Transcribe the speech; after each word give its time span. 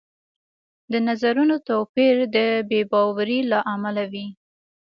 د 0.91 0.93
نظرونو 1.07 1.55
توپیر 1.67 2.15
د 2.35 2.37
بې 2.69 2.81
باورۍ 2.91 3.39
له 3.51 3.59
امله 3.73 4.03
وي 4.11 4.27